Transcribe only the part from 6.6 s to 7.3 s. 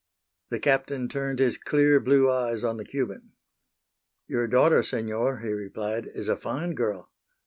girl."